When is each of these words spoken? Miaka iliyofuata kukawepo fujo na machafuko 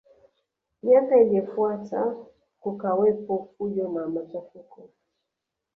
Miaka 0.83 1.19
iliyofuata 1.21 2.15
kukawepo 2.61 3.49
fujo 3.57 3.89
na 3.89 4.07
machafuko 4.07 4.89